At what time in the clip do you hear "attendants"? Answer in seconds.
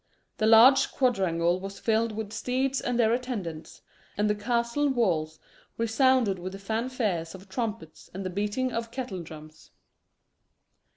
3.13-3.83